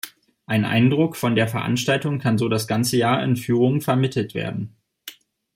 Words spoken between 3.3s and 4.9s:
Führungen vermittelt werden.